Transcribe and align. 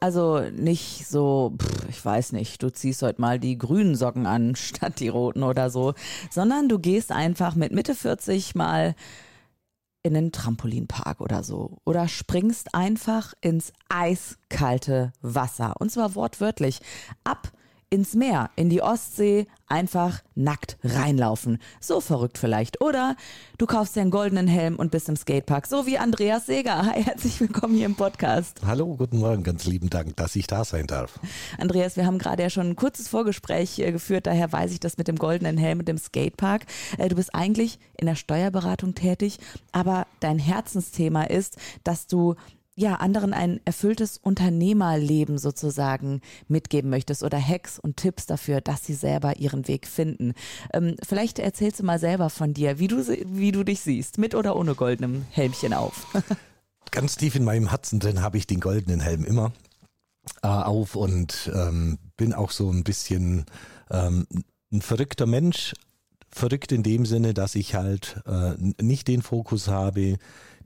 Also 0.00 0.40
nicht 0.52 1.08
so, 1.08 1.54
pff, 1.60 1.88
ich 1.88 2.04
weiß 2.04 2.32
nicht, 2.32 2.62
du 2.62 2.70
ziehst 2.70 3.02
heute 3.02 3.20
mal 3.20 3.40
die 3.40 3.58
grünen 3.58 3.96
Socken 3.96 4.26
an 4.26 4.54
statt 4.56 5.00
die 5.00 5.08
roten 5.08 5.42
oder 5.42 5.70
so, 5.70 5.94
sondern 6.30 6.68
du 6.68 6.78
gehst 6.78 7.10
einfach 7.10 7.54
mit 7.54 7.72
Mitte 7.72 7.94
40 7.94 8.54
mal 8.54 8.94
in 10.04 10.14
den 10.14 10.30
Trampolinpark 10.30 11.20
oder 11.20 11.42
so 11.42 11.78
oder 11.84 12.06
springst 12.06 12.74
einfach 12.74 13.34
ins 13.40 13.72
eiskalte 13.88 15.12
Wasser. 15.20 15.74
Und 15.80 15.90
zwar 15.90 16.14
wortwörtlich 16.14 16.80
ab 17.24 17.52
ins 17.90 18.14
Meer, 18.14 18.50
in 18.56 18.68
die 18.68 18.82
Ostsee, 18.82 19.46
einfach 19.66 20.20
nackt 20.34 20.76
reinlaufen. 20.84 21.58
So 21.80 22.00
verrückt 22.00 22.38
vielleicht. 22.38 22.80
Oder 22.80 23.16
du 23.56 23.66
kaufst 23.66 23.96
dir 23.96 24.02
einen 24.02 24.10
goldenen 24.10 24.46
Helm 24.46 24.76
und 24.76 24.90
bist 24.90 25.08
im 25.08 25.16
Skatepark, 25.16 25.66
so 25.66 25.86
wie 25.86 25.98
Andreas 25.98 26.46
Seger. 26.46 26.84
Hi, 26.84 27.02
herzlich 27.02 27.40
willkommen 27.40 27.74
hier 27.74 27.86
im 27.86 27.94
Podcast. 27.94 28.60
Hallo, 28.64 28.94
guten 28.96 29.18
Morgen, 29.18 29.42
ganz 29.42 29.64
lieben 29.64 29.88
Dank, 29.88 30.16
dass 30.16 30.36
ich 30.36 30.46
da 30.46 30.64
sein 30.64 30.86
darf. 30.86 31.18
Andreas, 31.58 31.96
wir 31.96 32.06
haben 32.06 32.18
gerade 32.18 32.42
ja 32.42 32.50
schon 32.50 32.70
ein 32.70 32.76
kurzes 32.76 33.08
Vorgespräch 33.08 33.78
äh, 33.78 33.92
geführt, 33.92 34.26
daher 34.26 34.52
weiß 34.52 34.72
ich 34.72 34.80
das 34.80 34.98
mit 34.98 35.08
dem 35.08 35.16
goldenen 35.16 35.56
Helm 35.56 35.78
und 35.78 35.88
dem 35.88 35.98
Skatepark. 35.98 36.66
Äh, 36.98 37.08
du 37.08 37.16
bist 37.16 37.34
eigentlich 37.34 37.78
in 37.96 38.06
der 38.06 38.16
Steuerberatung 38.16 38.94
tätig, 38.94 39.38
aber 39.72 40.06
dein 40.20 40.38
Herzensthema 40.38 41.24
ist, 41.24 41.56
dass 41.84 42.06
du 42.06 42.34
ja, 42.78 42.94
anderen 42.94 43.32
ein 43.32 43.60
erfülltes 43.64 44.18
Unternehmerleben 44.18 45.36
sozusagen 45.38 46.20
mitgeben 46.46 46.90
möchtest 46.90 47.24
oder 47.24 47.36
Hacks 47.36 47.80
und 47.80 47.96
Tipps 47.96 48.26
dafür, 48.26 48.60
dass 48.60 48.86
sie 48.86 48.94
selber 48.94 49.36
ihren 49.38 49.66
Weg 49.66 49.88
finden. 49.88 50.32
Ähm, 50.72 50.94
vielleicht 51.02 51.40
erzählst 51.40 51.80
du 51.80 51.84
mal 51.84 51.98
selber 51.98 52.30
von 52.30 52.54
dir, 52.54 52.78
wie 52.78 52.86
du, 52.86 53.04
wie 53.26 53.50
du 53.50 53.64
dich 53.64 53.80
siehst, 53.80 54.18
mit 54.18 54.36
oder 54.36 54.54
ohne 54.54 54.76
goldenem 54.76 55.26
Helmchen 55.30 55.74
auf. 55.74 56.06
Ganz 56.92 57.16
tief 57.16 57.34
in 57.34 57.42
meinem 57.42 57.68
Herzen 57.70 57.98
drin 57.98 58.22
habe 58.22 58.38
ich 58.38 58.46
den 58.46 58.60
goldenen 58.60 59.00
Helm 59.00 59.24
immer 59.24 59.52
äh, 60.44 60.46
auf 60.46 60.94
und 60.94 61.50
ähm, 61.52 61.98
bin 62.16 62.32
auch 62.32 62.52
so 62.52 62.70
ein 62.70 62.84
bisschen 62.84 63.44
ähm, 63.90 64.24
ein 64.72 64.82
verrückter 64.82 65.26
Mensch. 65.26 65.74
Verrückt 66.30 66.72
in 66.72 66.82
dem 66.82 67.06
Sinne, 67.06 67.34
dass 67.34 67.54
ich 67.54 67.74
halt 67.74 68.20
äh, 68.26 68.54
nicht 68.82 69.08
den 69.08 69.22
Fokus 69.22 69.68
habe, 69.68 70.18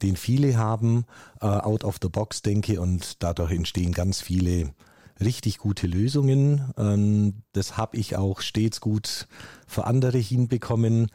den 0.03 0.17
viele 0.17 0.57
haben, 0.57 1.05
äh, 1.41 1.47
out 1.47 1.85
of 1.85 1.99
the 2.03 2.09
box 2.09 2.43
denke 2.43 2.81
und 2.81 3.23
dadurch 3.23 3.53
entstehen 3.53 3.93
ganz 3.93 4.21
viele 4.21 4.75
richtig 5.21 5.59
gute 5.59 5.87
Lösungen. 5.87 6.73
Ähm, 6.77 7.43
das 7.53 7.77
habe 7.77 7.97
ich 7.97 8.17
auch 8.17 8.41
stets 8.41 8.81
gut 8.81 9.29
für 9.67 9.85
andere 9.87 10.19
hinbekommen. 10.19 11.11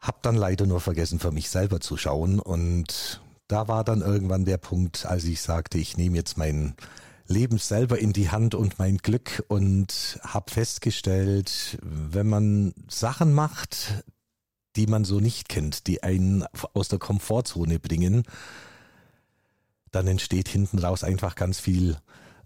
Hab 0.00 0.22
dann 0.22 0.36
leider 0.36 0.66
nur 0.66 0.80
vergessen, 0.80 1.18
für 1.18 1.32
mich 1.32 1.50
selber 1.50 1.80
zu 1.80 1.96
schauen 1.96 2.38
und 2.38 3.20
da 3.48 3.68
war 3.68 3.84
dann 3.84 4.00
irgendwann 4.00 4.44
der 4.44 4.58
Punkt, 4.58 5.06
als 5.06 5.24
ich 5.24 5.40
sagte, 5.40 5.78
ich 5.78 5.96
nehme 5.96 6.16
jetzt 6.16 6.36
mein 6.36 6.74
Leben 7.28 7.58
selber 7.58 7.98
in 7.98 8.12
die 8.12 8.30
Hand 8.30 8.54
und 8.54 8.78
mein 8.78 8.98
Glück 8.98 9.44
und 9.48 10.18
habe 10.22 10.50
festgestellt, 10.50 11.78
wenn 11.82 12.28
man 12.28 12.74
Sachen 12.88 13.32
macht, 13.32 14.04
die 14.76 14.86
man 14.86 15.04
so 15.04 15.20
nicht 15.20 15.48
kennt, 15.48 15.86
die 15.86 16.02
einen 16.02 16.44
aus 16.74 16.88
der 16.88 16.98
Komfortzone 16.98 17.78
bringen, 17.78 18.24
dann 19.90 20.06
entsteht 20.06 20.48
hinten 20.48 20.78
raus 20.78 21.04
einfach 21.04 21.34
ganz 21.34 21.58
viel 21.58 21.96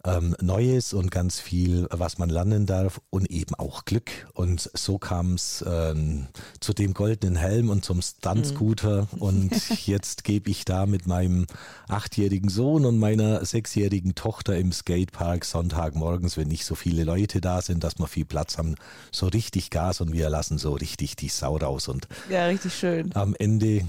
ähm, 0.04 0.34
Neues 0.40 0.92
und 0.92 1.10
ganz 1.10 1.40
viel, 1.40 1.86
was 1.90 2.18
man 2.18 2.30
lernen 2.30 2.66
darf 2.66 3.00
und 3.10 3.30
eben 3.30 3.54
auch 3.54 3.84
Glück. 3.84 4.10
Und 4.34 4.70
so 4.74 4.98
kam 4.98 5.34
es 5.34 5.64
ähm, 5.66 6.28
zu 6.60 6.72
dem 6.72 6.94
goldenen 6.94 7.36
Helm 7.36 7.70
und 7.70 7.84
zum 7.84 8.00
Stunt-Scooter. 8.02 9.08
Mhm. 9.12 9.20
Und 9.30 9.86
jetzt 9.86 10.24
gebe 10.24 10.50
ich 10.50 10.64
da 10.64 10.86
mit 10.86 11.06
meinem 11.06 11.46
achtjährigen 11.88 12.48
Sohn 12.48 12.84
und 12.84 12.98
meiner 12.98 13.44
sechsjährigen 13.44 14.14
Tochter 14.14 14.56
im 14.56 14.72
Skatepark 14.72 15.44
Sonntagmorgens, 15.44 16.36
wenn 16.36 16.48
nicht 16.48 16.64
so 16.64 16.74
viele 16.74 17.04
Leute 17.04 17.40
da 17.40 17.62
sind, 17.62 17.84
dass 17.84 17.98
wir 17.98 18.06
viel 18.06 18.24
Platz 18.24 18.58
haben, 18.58 18.74
so 19.12 19.26
richtig 19.26 19.70
Gas 19.70 20.00
und 20.00 20.12
wir 20.12 20.30
lassen 20.30 20.58
so 20.58 20.72
richtig 20.72 21.16
die 21.16 21.28
Sau 21.28 21.56
raus. 21.56 21.88
Und 21.88 22.08
ja, 22.28 22.46
richtig 22.46 22.74
schön. 22.74 23.10
Am 23.14 23.34
Ende 23.38 23.86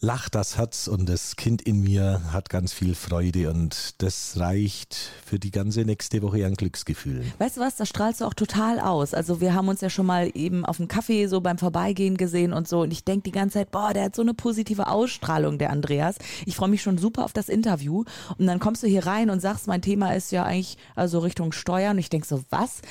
lacht 0.00 0.34
das 0.34 0.56
Herz 0.56 0.86
und 0.86 1.08
das 1.08 1.34
Kind 1.36 1.62
in 1.62 1.80
mir 1.82 2.22
hat 2.32 2.50
ganz 2.50 2.72
viel 2.72 2.94
Freude 2.94 3.50
und 3.50 4.00
das 4.00 4.38
reicht 4.38 4.94
für 5.24 5.38
die 5.38 5.50
ganze 5.50 5.82
nächste 5.82 6.22
Woche 6.22 6.46
an 6.46 6.54
Glücksgefühl. 6.54 7.24
Weißt 7.38 7.56
du 7.56 7.60
was, 7.60 7.76
das 7.76 7.88
strahlst 7.88 8.20
du 8.20 8.24
auch 8.24 8.34
total 8.34 8.78
aus. 8.78 9.12
Also 9.12 9.40
wir 9.40 9.54
haben 9.54 9.68
uns 9.68 9.80
ja 9.80 9.90
schon 9.90 10.06
mal 10.06 10.30
eben 10.34 10.64
auf 10.64 10.76
dem 10.76 10.86
Kaffee 10.86 11.26
so 11.26 11.40
beim 11.40 11.58
Vorbeigehen 11.58 12.16
gesehen 12.16 12.52
und 12.52 12.68
so 12.68 12.82
und 12.82 12.92
ich 12.92 13.04
denke 13.04 13.24
die 13.24 13.32
ganze 13.32 13.54
Zeit, 13.54 13.70
boah, 13.72 13.92
der 13.92 14.04
hat 14.04 14.16
so 14.16 14.22
eine 14.22 14.34
positive 14.34 14.86
Ausstrahlung, 14.86 15.58
der 15.58 15.70
Andreas. 15.70 16.16
Ich 16.46 16.54
freue 16.54 16.68
mich 16.68 16.82
schon 16.82 16.98
super 16.98 17.24
auf 17.24 17.32
das 17.32 17.48
Interview 17.48 18.04
und 18.38 18.46
dann 18.46 18.60
kommst 18.60 18.84
du 18.84 18.86
hier 18.86 19.06
rein 19.06 19.30
und 19.30 19.40
sagst, 19.40 19.66
mein 19.66 19.82
Thema 19.82 20.14
ist 20.14 20.30
ja 20.30 20.44
eigentlich 20.44 20.78
also 20.94 21.18
Richtung 21.18 21.52
Steuern 21.52 21.92
und 21.92 21.98
ich 21.98 22.10
denke 22.10 22.26
so, 22.26 22.44
was? 22.50 22.82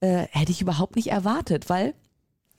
Äh, 0.00 0.26
hätte 0.30 0.52
ich 0.52 0.60
überhaupt 0.60 0.96
nicht 0.96 1.08
erwartet, 1.08 1.68
weil 1.68 1.94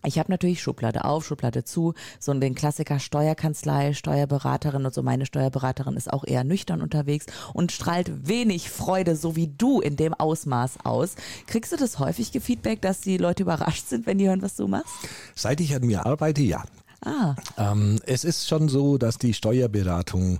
ich 0.06 0.20
habe 0.20 0.32
natürlich 0.32 0.62
Schublade 0.62 1.06
auf, 1.06 1.26
Schublade 1.26 1.64
zu, 1.64 1.94
so 2.20 2.34
den 2.34 2.56
Klassiker 2.56 3.00
Steuerkanzlei, 3.00 3.94
Steuerberaterin 3.94 4.86
und 4.86 4.94
so. 4.94 5.04
Meine 5.04 5.26
Steuerberaterin 5.26 5.96
ist 5.96 6.12
auch 6.12 6.24
eher 6.26 6.44
nüchtern 6.44 6.82
unterwegs 6.82 7.26
und 7.54 7.72
strahlt 7.72 8.28
wenig 8.28 8.70
Freude, 8.70 9.16
so 9.16 9.36
wie 9.36 9.48
du 9.48 9.82
in 9.82 9.96
dem 9.96 10.14
Ausmaß 10.14 10.86
aus. 10.86 11.16
Kriegst 11.48 11.72
du 11.72 11.78
das 11.78 12.00
häufig 12.00 12.32
gefeedback, 12.32 12.82
dass 12.82 13.02
die 13.02 13.18
Leute 13.18 13.44
überrascht 13.44 13.88
sind, 13.88 14.06
wenn 14.06 14.18
die 14.18 14.28
hören, 14.28 14.42
was 14.42 14.56
du 14.56 14.68
machst? 14.68 14.94
Seit 15.36 15.62
ich 15.62 15.76
an 15.76 15.86
mir 15.86 16.06
arbeite, 16.06 16.42
ja. 16.42 16.64
Ah. 17.02 17.36
Ähm, 17.58 18.00
es 18.06 18.24
ist 18.24 18.48
schon 18.48 18.68
so, 18.68 18.98
dass 18.98 19.18
die 19.18 19.34
Steuerberatung 19.34 20.40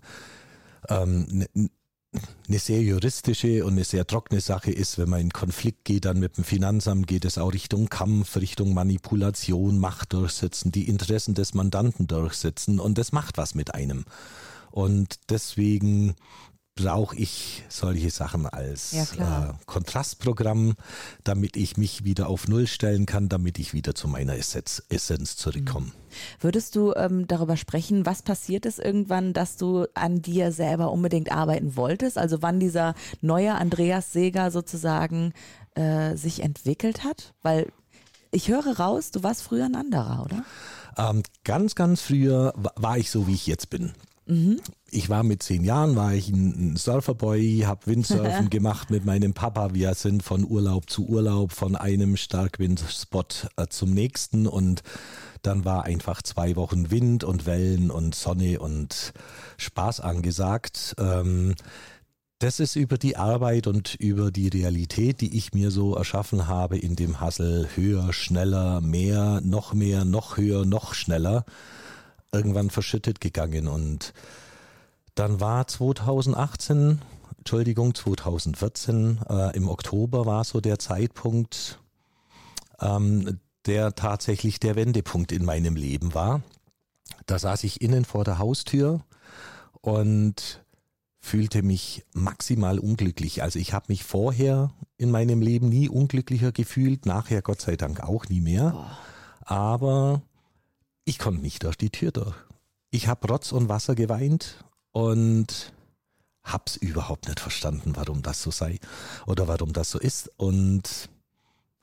ähm, 0.90 1.46
eine 2.48 2.60
sehr 2.60 2.82
juristische 2.82 3.66
und 3.66 3.74
eine 3.74 3.84
sehr 3.84 4.06
trockene 4.06 4.42
Sache 4.42 4.72
ist, 4.72 4.98
wenn 4.98 5.10
man 5.10 5.22
in 5.22 5.32
Konflikt 5.32 5.86
geht, 5.86 6.06
dann 6.06 6.20
mit 6.20 6.38
dem 6.38 6.44
Finanzamt 6.44 7.08
geht 7.08 7.26
es 7.26 7.38
auch 7.38 7.54
Richtung 7.54 7.90
Kampf, 7.90 8.38
Richtung 8.38 8.74
Manipulation, 8.74 9.80
Macht 9.80 10.14
durchsetzen, 10.14 10.72
die 10.72 10.88
Interessen 10.88 11.34
des 11.34 11.54
Mandanten 11.54 12.08
durchsetzen 12.08 12.80
und 12.80 12.98
das 12.98 13.12
macht 13.12 13.38
was 13.38 13.56
mit 13.56 13.74
einem. 13.74 14.06
Und 14.72 15.20
deswegen 15.30 16.16
brauche 16.76 17.16
ich 17.16 17.64
solche 17.70 18.10
Sachen 18.10 18.46
als 18.46 18.92
ja, 18.92 19.50
äh, 19.50 19.54
Kontrastprogramm, 19.66 20.76
damit 21.24 21.56
ich 21.56 21.78
mich 21.78 22.04
wieder 22.04 22.28
auf 22.28 22.50
Null 22.50 22.68
stellen 22.68 23.06
kann, 23.06 23.30
damit 23.30 23.60
ich 23.60 23.74
wieder 23.74 23.96
zu 23.96 24.10
meiner 24.10 24.36
Essenz, 24.36 24.84
Essenz 24.90 25.38
zurückkomme. 25.38 25.88
Mhm. 25.88 25.92
Würdest 26.42 26.76
du 26.76 26.94
ähm, 26.94 27.28
darüber 27.28 27.56
sprechen, 27.56 28.06
was 28.06 28.22
passiert 28.22 28.66
ist 28.66 28.80
irgendwann, 28.80 29.32
dass 29.32 29.56
du 29.56 29.86
an 29.94 30.22
dir 30.22 30.52
selber 30.52 30.92
unbedingt 30.92 31.32
arbeiten 31.32 31.78
wolltest? 31.78 32.18
Also 32.18 32.42
wann 32.42 32.60
dieser 32.60 32.94
neue 33.22 33.56
Andreas 33.56 34.12
Seger 34.12 34.52
sozusagen 34.52 35.34
äh, 35.76 36.16
sich 36.18 36.44
entwickelt 36.44 37.06
hat? 37.06 37.34
Weil 37.42 37.72
ich 38.32 38.50
höre 38.50 38.78
raus, 38.78 39.12
du 39.12 39.24
warst 39.24 39.44
früher 39.44 39.66
ein 39.66 39.76
anderer, 39.76 40.26
oder? 40.26 40.44
Ähm, 40.98 41.24
ganz, 41.46 41.76
ganz 41.76 42.02
früher 42.02 42.54
war 42.76 42.98
ich 42.98 43.12
so, 43.12 43.28
wie 43.28 43.34
ich 43.34 43.48
jetzt 43.48 43.70
bin. 43.70 43.94
Mhm. 44.28 44.60
Ich 44.90 45.10
war 45.10 45.24
mit 45.24 45.44
zehn 45.44 45.64
Jahren, 45.64 45.96
war 45.96 46.14
ich 46.14 46.30
ein 46.30 46.76
Surferboy, 46.78 47.64
habe 47.66 47.86
Windsurfen 47.86 48.50
gemacht 48.50 48.90
mit 48.90 49.06
meinem 49.06 49.34
Papa. 49.34 49.74
Wir 49.74 49.94
sind 49.94 50.24
von 50.24 50.46
Urlaub 50.46 50.90
zu 50.90 51.08
Urlaub, 51.08 51.52
von 51.52 51.76
einem 51.76 52.18
Starkwindspot 52.18 53.48
äh, 53.58 53.68
zum 53.68 53.92
nächsten 53.92 54.48
und 54.48 54.82
dann 55.42 55.64
war 55.64 55.84
einfach 55.84 56.24
zwei 56.24 56.56
Wochen 56.56 56.90
Wind 56.90 57.24
und 57.24 57.46
Wellen 57.46 57.92
und 57.92 58.16
Sonne 58.16 58.60
und 58.60 59.14
Spaß 59.58 60.00
angesagt. 60.00 60.96
Ähm, 60.98 61.54
das 62.40 62.60
ist 62.60 62.76
über 62.76 62.98
die 62.98 63.16
Arbeit 63.16 63.68
und 63.68 63.96
über 63.96 64.32
die 64.32 64.48
Realität, 64.48 65.22
die 65.22 65.38
ich 65.38 65.54
mir 65.54 65.72
so 65.72 65.96
erschaffen 65.96 66.48
habe 66.48 66.78
in 66.78 66.96
dem 66.96 67.20
Hassel 67.22 67.70
höher, 67.76 68.12
schneller, 68.12 68.82
mehr, 68.82 69.40
noch 69.44 69.74
mehr, 69.74 70.04
noch 70.04 70.38
höher, 70.38 70.66
noch 70.66 70.94
schneller 70.96 71.46
irgendwann 72.36 72.70
verschüttet 72.70 73.22
gegangen 73.22 73.68
und 73.68 74.14
dann 75.16 75.40
war 75.40 75.66
2018, 75.66 77.02
Entschuldigung, 77.38 77.96
2014, 77.96 79.22
äh, 79.30 79.56
im 79.56 79.70
Oktober 79.70 80.26
war 80.26 80.44
so 80.44 80.60
der 80.60 80.78
Zeitpunkt, 80.78 81.80
ähm, 82.82 83.40
der 83.66 83.96
tatsächlich 83.96 84.60
der 84.60 84.76
Wendepunkt 84.76 85.32
in 85.32 85.46
meinem 85.46 85.76
Leben 85.76 86.14
war. 86.14 86.42
Da 87.26 87.40
saß 87.40 87.64
ich 87.64 87.82
innen 87.82 88.06
vor 88.06 88.24
der 88.24 88.40
Haustür 88.40 89.02
und 89.82 90.66
fühlte 91.20 91.64
mich 91.64 92.04
maximal 92.14 92.78
unglücklich. 92.78 93.42
Also 93.42 93.58
ich 93.58 93.74
habe 93.74 93.86
mich 93.90 94.04
vorher 94.04 94.72
in 94.98 95.10
meinem 95.10 95.42
Leben 95.42 95.70
nie 95.70 95.90
unglücklicher 95.90 96.52
gefühlt, 96.52 97.06
nachher 97.06 97.42
Gott 97.42 97.62
sei 97.62 97.76
Dank 97.76 98.02
auch 98.02 98.28
nie 98.30 98.42
mehr. 98.42 98.86
Aber 99.42 100.22
ich 101.06 101.20
konnte 101.20 101.42
nicht 101.42 101.64
durch 101.64 101.78
die 101.78 101.92
Tür 101.92 102.12
durch. 102.12 102.36
Ich 102.90 103.08
habe 103.08 103.28
Rotz 103.28 103.52
und 103.52 103.70
Wasser 103.70 103.96
geweint 103.96 104.64
und 104.92 105.74
hab's 106.44 106.76
überhaupt 106.76 107.28
nicht 107.28 107.40
verstanden, 107.40 107.94
warum 107.96 108.22
das 108.22 108.42
so 108.42 108.52
sei 108.52 108.80
oder 109.26 109.48
warum 109.48 109.74
das 109.74 109.92
so 109.92 110.00
ist 110.00 110.30
und 110.38 111.10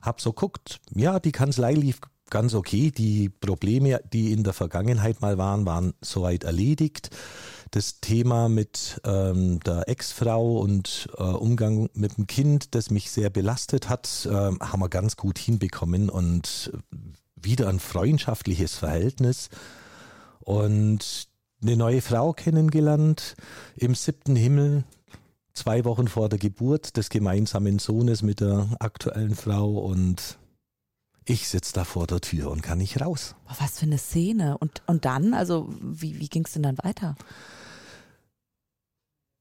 hab 0.01 0.21
so 0.21 0.33
guckt, 0.33 0.79
ja, 0.93 1.19
die 1.19 1.31
Kanzlei 1.31 1.73
lief 1.73 1.99
ganz 2.29 2.53
okay, 2.53 2.91
die 2.91 3.29
Probleme, 3.29 4.01
die 4.11 4.31
in 4.31 4.43
der 4.43 4.53
Vergangenheit 4.53 5.21
mal 5.21 5.37
waren, 5.37 5.65
waren 5.65 5.93
soweit 6.01 6.43
erledigt. 6.43 7.09
Das 7.71 7.99
Thema 8.01 8.49
mit 8.49 9.01
ähm, 9.03 9.59
der 9.61 9.87
Ex-Frau 9.87 10.59
und 10.59 11.09
äh, 11.17 11.23
Umgang 11.23 11.89
mit 11.93 12.17
dem 12.17 12.27
Kind, 12.27 12.75
das 12.75 12.89
mich 12.89 13.11
sehr 13.11 13.29
belastet 13.29 13.89
hat, 13.89 14.27
äh, 14.29 14.31
haben 14.31 14.79
wir 14.79 14.89
ganz 14.89 15.15
gut 15.15 15.37
hinbekommen 15.37 16.09
und 16.09 16.71
wieder 17.43 17.69
ein 17.69 17.79
freundschaftliches 17.79 18.75
Verhältnis 18.75 19.49
und 20.39 21.27
eine 21.61 21.77
neue 21.77 22.01
Frau 22.01 22.33
kennengelernt 22.33 23.35
im 23.75 23.95
siebten 23.95 24.35
Himmel, 24.35 24.83
zwei 25.53 25.85
Wochen 25.85 26.07
vor 26.07 26.29
der 26.29 26.39
Geburt 26.39 26.97
des 26.97 27.09
gemeinsamen 27.09 27.79
Sohnes 27.79 28.21
mit 28.21 28.41
der 28.41 28.75
aktuellen 28.79 29.35
Frau 29.35 29.77
und 29.77 30.37
ich 31.25 31.47
sitze 31.47 31.73
da 31.73 31.85
vor 31.85 32.05
der 32.05 32.19
Tür 32.19 32.51
und 32.51 32.61
kann 32.61 32.79
nicht 32.79 32.99
raus. 32.99 33.35
Was 33.59 33.79
für 33.79 33.85
eine 33.85 33.97
Szene. 33.97 34.57
Und, 34.57 34.81
und 34.87 35.05
dann, 35.05 35.33
also 35.33 35.73
wie, 35.81 36.19
wie 36.19 36.27
ging 36.27 36.43
es 36.45 36.53
denn 36.53 36.63
dann 36.63 36.77
weiter? 36.83 37.15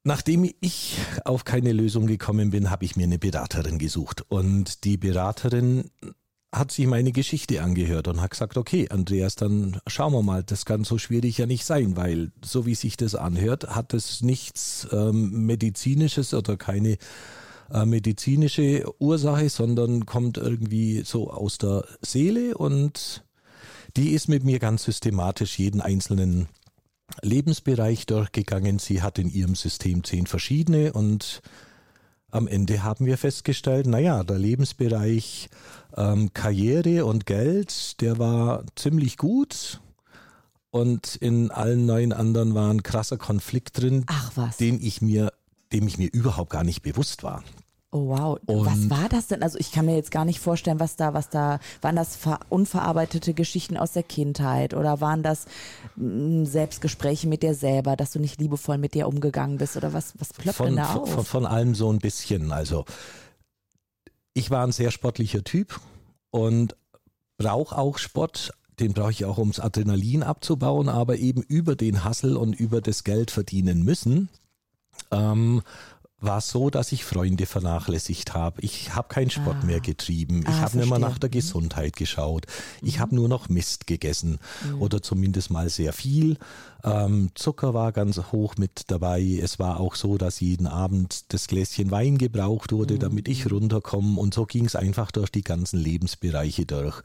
Nachdem 0.05 0.49
ich 0.61 0.99
auf 1.25 1.45
keine 1.45 1.73
Lösung 1.73 2.07
gekommen 2.07 2.51
bin, 2.51 2.71
habe 2.71 2.85
ich 2.85 2.97
mir 2.97 3.05
eine 3.05 3.19
Beraterin 3.19 3.79
gesucht. 3.79 4.25
Und 4.29 4.85
die 4.85 4.97
Beraterin 4.97 5.91
hat 6.53 6.71
sich 6.71 6.87
meine 6.87 7.13
Geschichte 7.13 7.63
angehört 7.63 8.09
und 8.09 8.21
hat 8.21 8.33
gesagt, 8.33 8.59
okay, 8.59 8.89
Andreas, 8.91 9.37
dann 9.37 9.81
schauen 9.87 10.13
wir 10.13 10.23
mal, 10.23 10.43
das 10.43 10.67
kann 10.67 10.85
so 10.85 10.99
schwierig 10.99 11.39
ja 11.39 11.47
nicht 11.47 11.65
sein, 11.65 11.97
weil 11.97 12.31
so 12.45 12.67
wie 12.67 12.75
sich 12.75 12.99
das 12.99 13.15
anhört, 13.15 13.75
hat 13.75 13.95
es 13.95 14.21
nichts 14.21 14.87
ähm, 14.93 15.47
medizinisches 15.47 16.35
oder 16.35 16.59
keine 16.59 16.99
äh, 17.73 17.87
medizinische 17.87 18.85
Ursache, 18.99 19.49
sondern 19.49 20.05
kommt 20.05 20.37
irgendwie 20.37 21.03
so 21.05 21.31
aus 21.31 21.57
der 21.57 21.87
Seele 22.03 22.57
und 22.57 23.25
die 23.97 24.11
ist 24.11 24.29
mit 24.29 24.45
mir 24.45 24.59
ganz 24.59 24.85
systematisch 24.85 25.59
jeden 25.59 25.81
einzelnen 25.81 26.49
Lebensbereich 27.23 28.07
durchgegangen. 28.07 28.79
Sie 28.79 29.03
hat 29.03 29.19
in 29.19 29.31
ihrem 29.31 29.55
System 29.55 30.05
zehn 30.05 30.27
verschiedene 30.27 30.93
und 30.93 31.43
am 32.33 32.49
Ende 32.49 32.83
haben 32.83 33.07
wir 33.07 33.19
festgestellt, 33.19 33.87
naja, 33.87 34.25
der 34.25 34.39
Lebensbereich 34.39 35.51
ähm, 35.97 36.33
Karriere 36.33 37.05
und 37.05 37.27
Geld, 37.27 38.01
der 38.01 38.19
war 38.19 38.65
ziemlich 38.75 39.19
gut. 39.19 39.81
Und 40.71 41.17
in 41.17 41.51
allen 41.51 41.85
neun 41.85 42.13
anderen 42.15 42.55
war 42.55 42.73
ein 42.73 42.83
krasser 42.83 43.19
Konflikt 43.19 43.79
drin, 43.81 44.07
den 44.59 44.81
ich 44.83 45.03
mir, 45.03 45.33
dem 45.73 45.87
ich 45.87 45.99
mir 45.99 46.09
überhaupt 46.11 46.51
gar 46.51 46.65
nicht 46.65 46.81
bewusst 46.81 47.23
war. 47.23 47.45
Oh 47.95 48.09
wow, 48.09 48.39
Und- 48.47 48.65
was 48.65 48.89
war 48.89 49.09
das 49.11 49.27
denn? 49.27 49.43
Also 49.43 49.59
ich 49.59 49.71
kann 49.71 49.85
mir 49.85 49.95
jetzt 49.95 50.11
gar 50.11 50.25
nicht 50.25 50.41
vorstellen, 50.41 50.81
was 50.81 50.97
da, 50.97 51.13
was 51.13 51.29
da, 51.29 51.61
waren 51.83 51.95
das 51.95 52.17
ver 52.17 52.41
unverarbeitete 52.49 53.35
Geschichten 53.35 53.77
aus 53.77 53.93
der 53.93 54.03
Kindheit 54.03 54.73
oder 54.73 55.03
waren 55.03 55.23
das 55.23 55.45
mh, 55.97 56.47
Selbstgespräche 56.47 57.29
mit 57.29 57.43
dir 57.43 57.55
selber, 57.55 57.95
dass 57.97 58.13
du 58.13 58.19
nicht 58.19 58.41
liebevoll 58.41 58.79
mit 58.79 58.95
dir 58.95 59.07
umgegangen 59.09 59.59
bist 59.59 59.77
oder 59.77 59.93
was, 59.93 60.15
was 60.19 60.33
ploppt 60.33 60.61
denn 60.61 60.67
Von, 60.69 60.77
da 60.77 60.85
von, 60.87 61.03
auf? 61.03 61.11
von, 61.13 61.25
von 61.27 61.47
allem 61.47 61.75
so 61.75 61.93
ein 61.93 61.99
bisschen. 61.99 62.51
Also 62.51 62.87
ich 64.33 64.51
war 64.51 64.67
ein 64.67 64.73
sehr 64.73 64.91
sportlicher 64.91 65.45
Typ 65.45 65.79
und 66.31 66.75
brauche 67.37 67.77
auch 67.77 67.99
Sport. 67.99 68.53
Den 68.81 68.95
brauche 68.95 69.11
ich 69.11 69.27
auch, 69.27 69.37
ums 69.37 69.61
Adrenalin 69.61 70.23
abzubauen, 70.23 70.89
aber 70.89 71.19
eben 71.19 71.43
über 71.43 71.77
den 71.77 72.05
Hassel 72.05 72.39
und 72.39 72.55
über 72.59 72.81
das 72.81 73.05
Geld 73.05 73.31
verdienen 73.31 73.85
müssen. 73.85 74.31
Ähm, 75.11 75.61
war 76.23 76.41
so, 76.41 76.71
dass 76.71 76.93
ich 76.93 77.05
Freunde 77.05 77.47
vernachlässigt 77.47 78.33
habe. 78.35 78.61
Ich 78.63 78.95
habe 78.95 79.09
keinen 79.09 79.31
Sport 79.31 79.59
Ah. 79.63 79.67
mehr 79.67 79.81
getrieben. 79.81 80.43
Ich 80.43 80.49
Ah, 80.49 80.61
habe 80.63 80.79
nicht 80.79 80.89
mehr 80.89 80.99
nach 80.99 81.19
der 81.19 81.29
Mhm. 81.29 81.33
Gesundheit 81.33 81.97
geschaut. 81.97 82.47
Ich 82.81 83.01
habe 83.01 83.15
nur 83.15 83.29
noch 83.29 83.49
Mist 83.49 83.87
gegessen 83.87 84.39
oder 84.79 85.03
zumindest 85.03 85.51
mal 85.51 85.69
sehr 85.69 85.93
viel. 85.93 86.37
Ähm, 86.85 87.31
Zucker 87.35 87.75
war 87.75 87.93
ganz 87.93 88.21
hoch 88.33 88.55
mit 88.57 88.85
dabei. 88.91 89.23
Es 89.43 89.59
war 89.59 89.81
auch 89.81 89.95
so, 89.95 90.17
dass 90.19 90.41
jeden 90.41 90.67
Abend 90.67 91.33
das 91.33 91.47
Gläschen 91.49 91.91
Wein 91.91 92.19
gebraucht 92.19 92.73
wurde, 92.73 92.99
damit 92.99 93.29
ich 93.29 93.51
runterkomme. 93.51 94.19
Und 94.19 94.35
so 94.35 94.47
ging 94.47 94.65
es 94.65 94.77
einfach 94.77 95.11
durch 95.11 95.31
die 95.31 95.43
ganzen 95.43 95.79
Lebensbereiche 95.79 96.67
durch. 96.67 97.03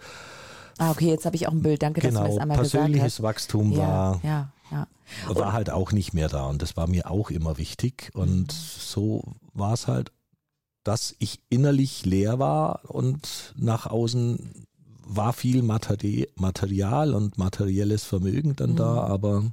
ah, 0.79 0.91
okay, 0.91 1.09
jetzt 1.09 1.25
habe 1.25 1.35
ich 1.35 1.47
auch 1.47 1.51
ein 1.53 1.63
Bild. 1.63 1.81
Danke, 1.81 2.01
dass 2.01 2.13
du 2.13 2.19
mir 2.19 2.23
Genau, 2.25 2.33
das 2.35 2.41
einmal 2.41 2.57
gesagt 2.59 2.71
persönliches 2.83 3.13
hast. 3.15 3.23
Wachstum 3.23 3.71
Ja, 3.71 3.77
war 3.79 4.19
ja, 4.23 4.51
ja. 4.71 4.87
war 5.27 5.53
halt 5.53 5.69
auch 5.69 5.91
nicht 5.91 6.13
mehr 6.13 6.29
da 6.29 6.45
und 6.45 6.61
das 6.61 6.75
war 6.77 6.87
mir 6.87 7.09
auch 7.09 7.29
immer 7.29 7.57
wichtig 7.57 8.11
und 8.13 8.51
so 8.51 9.35
war 9.53 9.73
es 9.73 9.87
halt, 9.87 10.11
dass 10.83 11.15
ich 11.19 11.39
innerlich 11.49 12.05
leer 12.05 12.39
war 12.39 12.81
und 12.89 13.53
nach 13.57 13.85
außen 13.87 14.65
war 15.05 15.33
viel 15.33 15.63
Materi 15.63 16.29
Material 16.35 17.13
und 17.13 17.37
materielles 17.37 18.03
Vermögen 18.03 18.55
dann 18.55 18.75
da, 18.75 18.91
Mhm. 18.93 19.11
aber 19.11 19.43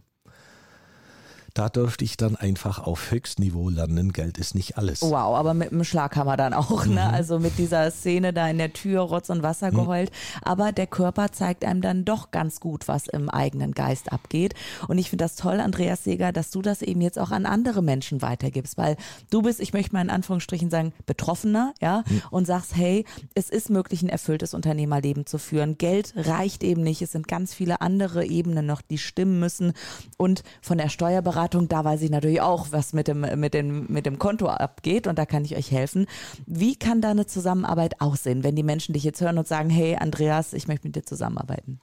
da 1.54 1.68
durfte 1.68 2.04
ich 2.04 2.16
dann 2.16 2.34
einfach 2.34 2.80
auf 2.80 3.12
Höchstniveau 3.12 3.68
lernen, 3.68 4.12
Geld 4.12 4.38
ist 4.38 4.56
nicht 4.56 4.76
alles. 4.76 5.02
Wow, 5.02 5.36
aber 5.36 5.54
mit 5.54 5.70
dem 5.70 5.84
Schlaghammer 5.84 6.36
dann 6.36 6.52
auch, 6.52 6.84
ne? 6.84 6.92
Mhm. 6.92 7.14
Also 7.14 7.38
mit 7.38 7.58
dieser 7.58 7.90
Szene 7.92 8.32
da 8.32 8.48
in 8.48 8.58
der 8.58 8.72
Tür, 8.72 9.02
Rotz 9.02 9.30
und 9.30 9.44
Wasser 9.44 9.70
geheult. 9.70 10.10
Aber 10.42 10.72
der 10.72 10.88
Körper 10.88 11.30
zeigt 11.30 11.64
einem 11.64 11.80
dann 11.80 12.04
doch 12.04 12.32
ganz 12.32 12.58
gut, 12.58 12.88
was 12.88 13.06
im 13.06 13.28
eigenen 13.28 13.72
Geist 13.72 14.12
abgeht. 14.12 14.54
Und 14.88 14.98
ich 14.98 15.10
finde 15.10 15.24
das 15.24 15.36
toll, 15.36 15.60
Andreas 15.60 16.02
Seeger, 16.02 16.32
dass 16.32 16.50
du 16.50 16.60
das 16.60 16.82
eben 16.82 17.00
jetzt 17.00 17.20
auch 17.20 17.30
an 17.30 17.46
andere 17.46 17.82
Menschen 17.82 18.20
weitergibst, 18.20 18.76
weil 18.76 18.96
du 19.30 19.42
bist, 19.42 19.60
ich 19.60 19.72
möchte 19.72 19.92
mal 19.92 20.02
in 20.02 20.10
Anführungsstrichen 20.10 20.70
sagen, 20.70 20.92
Betroffener, 21.06 21.72
ja, 21.80 22.02
und 22.30 22.46
sagst, 22.46 22.74
hey, 22.74 23.04
es 23.34 23.48
ist 23.48 23.70
möglich, 23.70 24.02
ein 24.02 24.08
erfülltes 24.08 24.54
Unternehmerleben 24.54 25.24
zu 25.24 25.38
führen. 25.38 25.78
Geld 25.78 26.14
reicht 26.16 26.64
eben 26.64 26.82
nicht. 26.82 27.00
Es 27.00 27.12
sind 27.12 27.28
ganz 27.28 27.54
viele 27.54 27.80
andere 27.80 28.26
Ebenen 28.26 28.66
noch, 28.66 28.82
die 28.82 28.98
stimmen 28.98 29.38
müssen. 29.38 29.72
Und 30.16 30.42
von 30.60 30.78
der 30.78 30.88
Steuerberatung, 30.88 31.43
da 31.48 31.84
weiß 31.84 32.02
ich 32.02 32.10
natürlich 32.10 32.40
auch, 32.40 32.68
was 32.70 32.92
mit 32.92 33.08
dem, 33.08 33.20
mit 33.20 33.54
dem, 33.54 33.86
mit 33.88 34.06
dem 34.06 34.18
Konto 34.18 34.46
abgeht 34.48 35.06
und 35.06 35.18
da 35.18 35.26
kann 35.26 35.44
ich 35.44 35.56
euch 35.56 35.70
helfen. 35.70 36.06
Wie 36.46 36.76
kann 36.76 37.00
da 37.00 37.10
eine 37.10 37.26
Zusammenarbeit 37.26 38.00
aussehen, 38.00 38.44
wenn 38.44 38.56
die 38.56 38.62
Menschen 38.62 38.92
dich 38.92 39.04
jetzt 39.04 39.20
hören 39.20 39.38
und 39.38 39.48
sagen, 39.48 39.70
hey 39.70 39.96
Andreas, 39.96 40.52
ich 40.52 40.68
möchte 40.68 40.86
mit 40.86 40.96
dir 40.96 41.04
zusammenarbeiten? 41.04 41.80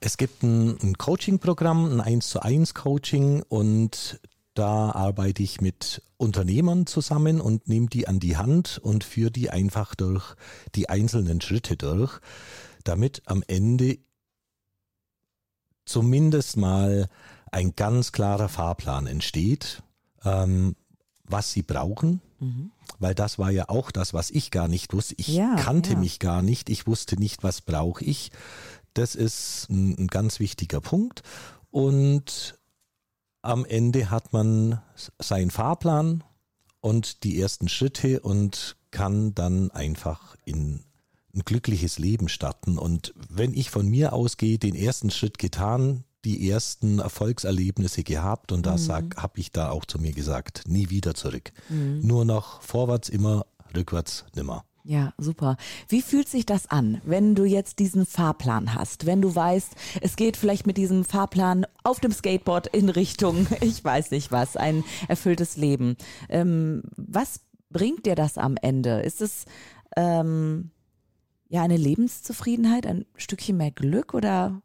Es 0.00 0.16
gibt 0.16 0.42
ein, 0.42 0.78
ein 0.82 0.98
Coaching-Programm, 0.98 1.92
ein 1.92 2.00
1 2.00 2.28
zu 2.28 2.42
1 2.42 2.74
Coaching 2.74 3.42
und 3.48 4.20
da 4.54 4.90
arbeite 4.90 5.42
ich 5.42 5.60
mit 5.60 6.02
Unternehmern 6.16 6.86
zusammen 6.86 7.40
und 7.40 7.68
nehme 7.68 7.86
die 7.86 8.06
an 8.06 8.20
die 8.20 8.36
Hand 8.36 8.78
und 8.82 9.04
führe 9.04 9.30
die 9.30 9.50
einfach 9.50 9.94
durch 9.94 10.34
die 10.74 10.88
einzelnen 10.88 11.40
Schritte 11.40 11.76
durch, 11.76 12.20
damit 12.84 13.22
am 13.26 13.42
Ende 13.46 13.98
zumindest 15.84 16.56
mal 16.56 17.08
ein 17.52 17.76
ganz 17.76 18.10
klarer 18.12 18.48
Fahrplan 18.48 19.06
entsteht, 19.06 19.82
ähm, 20.24 20.74
was 21.24 21.52
sie 21.52 21.62
brauchen. 21.62 22.20
Weil 22.98 23.14
das 23.14 23.38
war 23.38 23.50
ja 23.50 23.68
auch 23.68 23.92
das, 23.92 24.12
was 24.14 24.30
ich 24.30 24.50
gar 24.50 24.66
nicht 24.66 24.92
wusste. 24.92 25.14
Ich 25.18 25.28
Ja, 25.28 25.54
kannte 25.56 25.92
ja. 25.92 25.98
mich 25.98 26.18
gar 26.18 26.42
nicht. 26.42 26.68
Ich 26.70 26.86
wusste 26.88 27.16
nicht, 27.16 27.44
was 27.44 27.60
brauche 27.60 28.04
ich. 28.04 28.32
Das 28.94 29.14
ist 29.14 29.68
ein, 29.70 29.96
ein 29.96 30.06
ganz 30.08 30.40
wichtiger 30.40 30.80
Punkt. 30.80 31.22
Und 31.70 32.58
am 33.42 33.64
Ende 33.64 34.10
hat 34.10 34.32
man 34.32 34.80
seinen 35.18 35.50
Fahrplan 35.50 36.24
und 36.80 37.22
die 37.22 37.40
ersten 37.40 37.68
Schritte 37.68 38.20
und 38.20 38.76
kann 38.90 39.34
dann 39.34 39.70
einfach 39.70 40.36
in 40.44 40.84
ein 41.34 41.42
glückliches 41.44 41.98
Leben 41.98 42.28
starten. 42.28 42.76
Und 42.78 43.14
wenn 43.30 43.54
ich 43.54 43.70
von 43.70 43.88
mir 43.88 44.12
ausgehe, 44.12 44.58
den 44.58 44.74
ersten 44.74 45.10
Schritt 45.10 45.38
getan, 45.38 46.04
die 46.24 46.48
ersten 46.50 46.98
Erfolgserlebnisse 46.98 48.04
gehabt 48.04 48.52
und 48.52 48.66
da 48.66 48.78
sag, 48.78 49.16
habe 49.16 49.40
ich 49.40 49.50
da 49.50 49.70
auch 49.70 49.84
zu 49.84 49.98
mir 49.98 50.12
gesagt, 50.12 50.64
nie 50.68 50.90
wieder 50.90 51.14
zurück. 51.14 51.52
Nur 51.68 52.24
noch 52.24 52.62
vorwärts 52.62 53.08
immer, 53.08 53.46
rückwärts 53.74 54.24
nimmer. 54.34 54.64
Ja, 54.84 55.12
super. 55.16 55.56
Wie 55.88 56.02
fühlt 56.02 56.28
sich 56.28 56.44
das 56.44 56.68
an, 56.68 57.00
wenn 57.04 57.36
du 57.36 57.44
jetzt 57.44 57.78
diesen 57.78 58.04
Fahrplan 58.04 58.74
hast? 58.74 59.06
Wenn 59.06 59.22
du 59.22 59.32
weißt, 59.32 59.74
es 60.00 60.16
geht 60.16 60.36
vielleicht 60.36 60.66
mit 60.66 60.76
diesem 60.76 61.04
Fahrplan 61.04 61.66
auf 61.84 62.00
dem 62.00 62.10
Skateboard 62.10 62.66
in 62.68 62.88
Richtung, 62.88 63.46
ich 63.60 63.84
weiß 63.84 64.10
nicht 64.10 64.32
was, 64.32 64.56
ein 64.56 64.82
erfülltes 65.06 65.56
Leben. 65.56 65.96
Ähm, 66.28 66.82
was 66.96 67.40
bringt 67.70 68.06
dir 68.06 68.16
das 68.16 68.38
am 68.38 68.56
Ende? 68.60 69.02
Ist 69.02 69.20
es 69.20 69.44
ähm, 69.96 70.72
ja 71.48 71.62
eine 71.62 71.76
Lebenszufriedenheit, 71.76 72.84
ein 72.84 73.06
Stückchen 73.16 73.56
mehr 73.56 73.70
Glück 73.70 74.14
oder? 74.14 74.60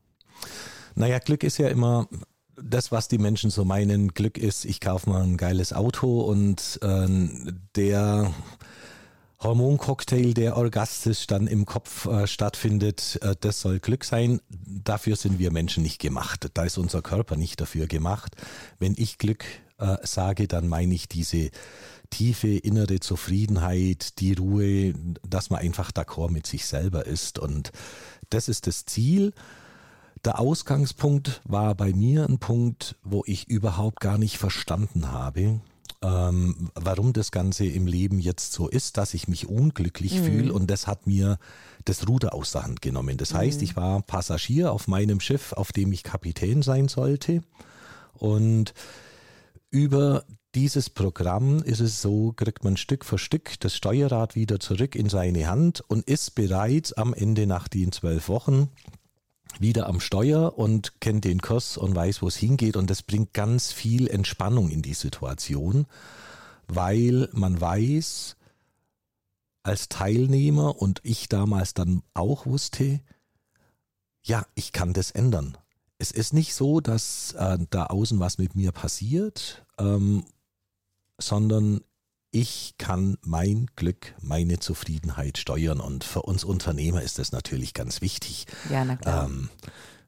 Naja, 0.97 1.19
Glück 1.19 1.43
ist 1.43 1.59
ja 1.59 1.67
immer 1.67 2.07
das, 2.55 2.91
was 2.91 3.07
die 3.07 3.19
Menschen 3.19 3.51
so 3.51 3.63
meinen. 3.63 4.15
Glück 4.15 4.39
ist, 4.39 4.65
ich 4.65 4.81
kaufe 4.81 5.07
mal 5.11 5.21
ein 5.21 5.37
geiles 5.37 5.71
Auto 5.71 6.21
und 6.21 6.79
äh, 6.81 7.07
der 7.75 8.33
Hormoncocktail, 9.39 10.33
der 10.33 10.57
orgastisch 10.57 11.27
dann 11.27 11.45
im 11.45 11.65
Kopf 11.65 12.07
äh, 12.07 12.25
stattfindet, 12.25 13.19
äh, 13.21 13.35
das 13.39 13.61
soll 13.61 13.77
Glück 13.77 14.05
sein. 14.05 14.41
Dafür 14.49 15.15
sind 15.17 15.37
wir 15.37 15.51
Menschen 15.51 15.83
nicht 15.83 16.01
gemacht. 16.01 16.49
Da 16.55 16.63
ist 16.63 16.79
unser 16.79 17.03
Körper 17.03 17.35
nicht 17.35 17.61
dafür 17.61 17.85
gemacht. 17.85 18.35
Wenn 18.79 18.95
ich 18.97 19.19
Glück 19.19 19.45
äh, 19.77 19.97
sage, 20.01 20.47
dann 20.47 20.67
meine 20.67 20.95
ich 20.95 21.07
diese 21.07 21.51
tiefe 22.09 22.47
innere 22.47 23.01
Zufriedenheit, 23.01 24.17
die 24.17 24.33
Ruhe, 24.33 24.95
dass 25.21 25.51
man 25.51 25.59
einfach 25.59 25.91
d'accord 25.91 26.31
mit 26.31 26.47
sich 26.47 26.65
selber 26.65 27.05
ist. 27.05 27.37
Und 27.37 27.71
das 28.31 28.49
ist 28.49 28.65
das 28.65 28.85
Ziel. 28.85 29.33
Der 30.25 30.39
Ausgangspunkt 30.39 31.41
war 31.45 31.75
bei 31.75 31.93
mir 31.93 32.25
ein 32.27 32.39
Punkt, 32.39 32.95
wo 33.03 33.23
ich 33.25 33.47
überhaupt 33.47 33.99
gar 33.99 34.17
nicht 34.17 34.37
verstanden 34.37 35.11
habe, 35.11 35.61
ähm, 36.01 36.69
warum 36.75 37.13
das 37.13 37.31
Ganze 37.31 37.65
im 37.65 37.87
Leben 37.87 38.19
jetzt 38.19 38.53
so 38.53 38.67
ist, 38.67 38.97
dass 38.97 39.13
ich 39.13 39.27
mich 39.27 39.47
unglücklich 39.47 40.19
mhm. 40.19 40.23
fühle 40.25 40.53
und 40.53 40.69
das 40.69 40.87
hat 40.87 41.07
mir 41.07 41.37
das 41.85 42.07
Ruder 42.07 42.33
aus 42.33 42.51
der 42.51 42.63
Hand 42.63 42.81
genommen. 42.81 43.17
Das 43.17 43.33
heißt, 43.33 43.59
mhm. 43.59 43.63
ich 43.63 43.75
war 43.75 44.01
Passagier 44.01 44.71
auf 44.71 44.87
meinem 44.87 45.19
Schiff, 45.19 45.53
auf 45.53 45.71
dem 45.71 45.91
ich 45.91 46.03
Kapitän 46.03 46.61
sein 46.61 46.87
sollte 46.87 47.41
und 48.13 48.73
über 49.69 50.23
dieses 50.55 50.89
Programm 50.89 51.59
ist 51.59 51.81
es 51.81 52.01
so, 52.01 52.33
kriegt 52.35 52.63
man 52.63 52.77
Stück 52.77 53.05
für 53.05 53.17
Stück 53.17 53.59
das 53.59 53.75
Steuerrad 53.75 54.35
wieder 54.35 54.59
zurück 54.59 54.95
in 54.95 55.09
seine 55.09 55.47
Hand 55.47 55.83
und 55.87 56.07
ist 56.07 56.35
bereits 56.35 56.93
am 56.93 57.13
Ende 57.13 57.45
nach 57.45 57.67
den 57.67 57.91
zwölf 57.91 58.29
Wochen 58.29 58.69
wieder 59.61 59.87
am 59.87 59.99
Steuer 59.99 60.57
und 60.57 60.99
kennt 61.01 61.25
den 61.25 61.41
Kurs 61.41 61.77
und 61.77 61.95
weiß, 61.95 62.21
wo 62.21 62.27
es 62.27 62.35
hingeht. 62.35 62.77
Und 62.77 62.89
das 62.89 63.03
bringt 63.03 63.33
ganz 63.33 63.71
viel 63.71 64.07
Entspannung 64.07 64.69
in 64.69 64.81
die 64.81 64.93
Situation, 64.93 65.85
weil 66.67 67.29
man 67.33 67.59
weiß, 67.59 68.35
als 69.63 69.89
Teilnehmer 69.89 70.81
und 70.81 71.01
ich 71.03 71.27
damals 71.27 71.73
dann 71.73 72.01
auch 72.13 72.45
wusste, 72.45 73.01
ja, 74.23 74.45
ich 74.55 74.71
kann 74.71 74.93
das 74.93 75.11
ändern. 75.11 75.57
Es 75.99 76.11
ist 76.11 76.33
nicht 76.33 76.53
so, 76.53 76.79
dass 76.79 77.33
äh, 77.33 77.57
da 77.69 77.87
außen 77.87 78.19
was 78.19 78.37
mit 78.37 78.55
mir 78.55 78.71
passiert, 78.71 79.65
ähm, 79.77 80.25
sondern 81.17 81.81
ich 82.31 82.75
kann 82.77 83.17
mein 83.21 83.67
Glück, 83.75 84.15
meine 84.21 84.59
Zufriedenheit 84.59 85.37
steuern. 85.37 85.79
Und 85.79 86.03
für 86.03 86.23
uns 86.23 86.43
Unternehmer 86.43 87.01
ist 87.01 87.19
das 87.19 87.31
natürlich 87.31 87.73
ganz 87.73 88.01
wichtig. 88.01 88.45
Ja, 88.69 88.83
na 88.85 88.95
klar. 88.95 89.25
Ähm, 89.25 89.49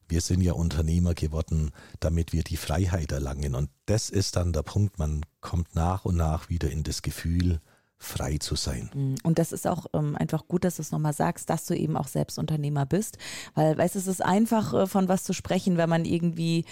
wir 0.08 0.22
sind 0.22 0.42
ja 0.42 0.54
Unternehmer 0.54 1.14
geworden, 1.14 1.72
damit 2.00 2.34
wir 2.34 2.44
die 2.44 2.58
Freiheit 2.58 3.12
erlangen. 3.12 3.56
Und 3.56 3.70
das 3.86 4.10
ist 4.10 4.36
dann 4.36 4.54
der 4.54 4.64
Punkt, 4.64 4.98
man 4.98 5.22
kommt 5.40 5.76
nach 5.76 6.04
und 6.06 6.18
nach 6.18 6.50
wieder 6.50 6.70
in 6.70 6.84
das 6.84 7.04
Gefühl, 7.04 7.62
frei 8.00 8.38
zu 8.38 8.56
sein. 8.56 8.90
Mm, 8.94 9.16
und 9.24 9.38
das 9.38 9.52
ist 9.52 9.68
auch 9.68 9.86
ähm, 9.94 10.16
einfach 10.16 10.48
gut, 10.48 10.64
dass 10.64 10.78
du 10.78 10.82
es 10.82 10.92
nochmal 10.92 11.14
sagst, 11.14 11.50
dass 11.50 11.66
du 11.66 11.76
eben 11.76 11.96
auch 11.96 12.08
selbst 12.08 12.40
Unternehmer 12.40 12.86
bist. 12.86 13.18
Weil, 13.54 13.78
weißt 13.78 13.96
du, 13.96 14.00
es 14.00 14.08
ist 14.08 14.24
einfach 14.24 14.74
äh, 14.74 14.88
von 14.88 15.08
was 15.10 15.24
zu 15.24 15.34
sprechen, 15.34 15.78
wenn 15.78 15.90
man 15.90 16.06
irgendwie 16.06 16.66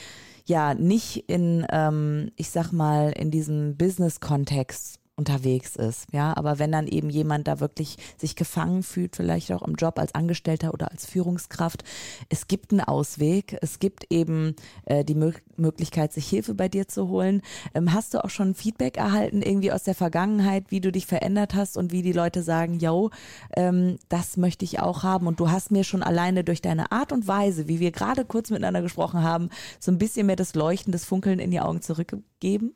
ja 0.45 0.73
nicht 0.73 1.29
in, 1.29 1.65
ähm, 1.69 2.31
ich 2.37 2.49
sag 2.49 2.71
mal, 2.71 3.11
in 3.11 3.29
diesem 3.29 3.77
Business-Kontext 3.77 4.99
unterwegs 5.17 5.75
ist. 5.75 6.05
Ja, 6.11 6.37
aber 6.37 6.59
wenn 6.59 6.71
dann 6.71 6.87
eben 6.87 7.09
jemand 7.09 7.47
da 7.47 7.59
wirklich 7.59 7.97
sich 8.17 8.35
gefangen 8.35 8.83
fühlt, 8.83 9.15
vielleicht 9.15 9.51
auch 9.51 9.63
im 9.63 9.73
Job 9.73 9.97
als 9.97 10.13
Angestellter 10.13 10.73
oder 10.73 10.91
als 10.91 11.07
Führungskraft, 11.07 11.83
es 12.29 12.47
gibt 12.47 12.71
einen 12.71 12.81
Ausweg. 12.81 13.57
Es 13.61 13.79
gibt 13.79 14.05
eben 14.11 14.55
äh, 14.85 15.03
die 15.03 15.15
Mö 15.15 15.33
Möglichkeit, 15.59 16.13
sich 16.13 16.27
Hilfe 16.27 16.53
bei 16.53 16.69
dir 16.69 16.87
zu 16.87 17.09
holen. 17.09 17.41
Ähm, 17.73 17.91
hast 17.91 18.13
du 18.13 18.23
auch 18.23 18.29
schon 18.29 18.53
Feedback 18.53 18.97
erhalten, 18.97 19.41
irgendwie 19.41 19.71
aus 19.71 19.81
der 19.81 19.95
Vergangenheit, 19.95 20.65
wie 20.69 20.81
du 20.81 20.91
dich 20.91 21.07
verändert 21.07 21.55
hast 21.55 21.77
und 21.77 21.91
wie 21.91 22.03
die 22.03 22.11
Leute 22.13 22.43
sagen, 22.43 22.77
yo, 22.77 23.09
ähm, 23.55 23.97
das 24.07 24.37
möchte 24.37 24.65
ich 24.65 24.79
auch 24.79 25.01
haben. 25.01 25.25
Und 25.25 25.39
du 25.39 25.49
hast 25.49 25.71
mir 25.71 25.83
schon 25.83 26.03
alleine 26.03 26.43
durch 26.43 26.61
deine 26.61 26.91
Art 26.91 27.11
und 27.11 27.27
Weise, 27.27 27.67
wie 27.67 27.79
wir 27.79 27.91
gerade 27.91 28.23
kurz 28.23 28.51
miteinander 28.51 28.83
gesprochen 28.83 29.23
haben, 29.23 29.49
so 29.79 29.91
ein 29.91 29.97
bisschen 29.97 30.27
mehr 30.27 30.35
das 30.35 30.53
Leuchten, 30.53 30.91
das 30.91 31.05
Funkeln 31.05 31.39
in 31.39 31.49
die 31.49 31.59
Augen 31.59 31.81
zurückgegeben? 31.81 32.75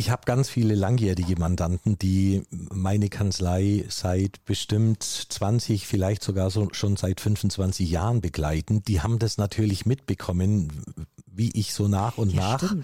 Ich 0.00 0.10
habe 0.10 0.22
ganz 0.26 0.48
viele 0.48 0.76
langjährige 0.76 1.34
Mandanten, 1.40 1.98
die 1.98 2.44
meine 2.50 3.08
Kanzlei 3.08 3.84
seit 3.88 4.44
bestimmt 4.44 5.02
20, 5.02 5.88
vielleicht 5.88 6.22
sogar 6.22 6.50
so, 6.50 6.68
schon 6.70 6.96
seit 6.96 7.20
25 7.20 7.90
Jahren 7.90 8.20
begleiten. 8.20 8.84
Die 8.84 9.00
haben 9.00 9.18
das 9.18 9.38
natürlich 9.38 9.86
mitbekommen, 9.86 10.84
wie 11.26 11.50
ich 11.50 11.74
so 11.74 11.88
nach 11.88 12.16
und 12.16 12.32
ja, 12.32 12.52
nach 12.52 12.76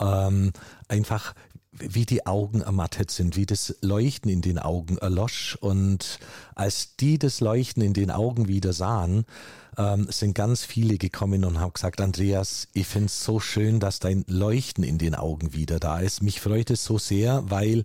ähm, 0.00 0.52
einfach 0.88 1.34
wie 1.78 2.06
die 2.06 2.26
Augen 2.26 2.60
ermattet 2.60 3.10
sind, 3.10 3.36
wie 3.36 3.46
das 3.46 3.76
Leuchten 3.80 4.30
in 4.30 4.42
den 4.42 4.58
Augen 4.58 4.98
erlosch. 4.98 5.56
Und 5.60 6.18
als 6.54 6.96
die 6.96 7.18
das 7.18 7.40
Leuchten 7.40 7.82
in 7.82 7.92
den 7.92 8.10
Augen 8.10 8.48
wieder 8.48 8.72
sahen, 8.72 9.24
ähm, 9.78 10.06
sind 10.10 10.34
ganz 10.34 10.64
viele 10.64 10.96
gekommen 10.96 11.44
und 11.44 11.60
haben 11.60 11.72
gesagt, 11.72 12.00
Andreas, 12.00 12.68
ich 12.72 12.86
finde 12.86 13.06
es 13.06 13.22
so 13.22 13.40
schön, 13.40 13.80
dass 13.80 14.00
dein 14.00 14.24
Leuchten 14.26 14.84
in 14.84 14.98
den 14.98 15.14
Augen 15.14 15.52
wieder 15.52 15.78
da 15.78 16.00
ist. 16.00 16.22
Mich 16.22 16.40
freut 16.40 16.70
es 16.70 16.84
so 16.84 16.98
sehr, 16.98 17.44
weil 17.50 17.84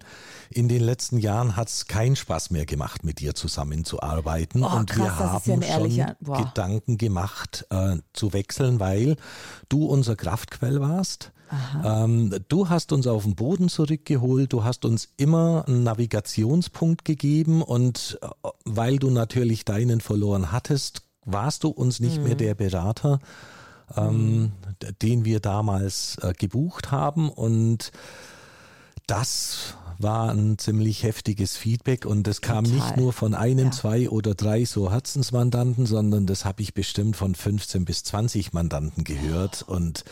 in 0.50 0.70
den 0.70 0.82
letzten 0.82 1.18
Jahren 1.18 1.56
hat 1.56 1.70
es 1.70 1.88
keinen 1.88 2.16
Spaß 2.16 2.52
mehr 2.52 2.66
gemacht, 2.66 3.04
mit 3.04 3.20
dir 3.20 3.36
zusammenzuarbeiten. 3.36 4.64
Oh, 4.64 4.76
und 4.76 4.90
krass, 4.90 5.46
wir 5.46 5.56
haben 5.58 5.62
ja 5.62 6.08
schon 6.08 6.16
Boah. 6.22 6.46
Gedanken 6.46 6.98
gemacht, 6.98 7.66
äh, 7.70 7.98
zu 8.14 8.34
wechseln, 8.34 8.80
weil 8.80 9.18
du 9.70 9.86
unser 9.86 10.16
Kraftquell 10.16 10.80
warst. 10.80 11.32
Ähm, 11.84 12.34
du 12.48 12.70
hast 12.70 12.92
uns 12.92 13.08
auf 13.08 13.24
den 13.24 13.36
Boden 13.36 13.70
zurückgeholt, 13.70 14.54
du 14.54 14.64
hast 14.64 14.86
uns 14.86 15.10
immer 15.18 15.66
einen 15.68 15.84
Navigationspunkt 15.84 17.06
gegeben 17.06 17.62
und 17.62 18.20
äh, 18.22 18.50
weil 18.66 18.98
du 18.98 19.10
natürlich 19.10 19.66
deinen 19.66 20.02
verloren 20.02 20.52
hattest, 20.52 21.04
warst 21.26 21.64
du 21.64 21.70
uns 21.70 22.00
nicht 22.00 22.18
mhm. 22.18 22.24
mehr 22.24 22.36
der 22.36 22.56
Berater, 22.56 23.20
ähm, 23.96 24.54
den 25.02 25.26
wir 25.26 25.40
damals 25.40 26.18
äh, 26.22 26.34
gebucht 26.34 26.92
haben 26.92 27.30
und 27.30 27.92
das 29.08 29.76
war 29.98 30.32
ein 30.32 30.58
ziemlich 30.58 31.04
heftiges 31.04 31.58
Feedback 31.58 32.06
und 32.06 32.28
das 32.28 32.42
kam 32.42 32.66
Total. 32.66 32.80
nicht 32.80 32.98
nur 32.98 33.14
von 33.14 33.34
einem, 33.34 33.66
ja. 33.66 33.72
zwei 33.72 34.10
oder 34.10 34.36
drei 34.36 34.66
so 34.66 34.92
Herzensmandanten, 34.92 35.86
sondern 35.86 36.26
das 36.26 36.46
habe 36.46 36.62
ich 36.62 36.74
bestimmt 36.74 37.16
von 37.16 37.36
15 37.36 37.86
bis 37.86 38.04
20 38.04 38.54
Mandanten 38.54 39.04
gehört 39.04 39.64
und 39.64 40.04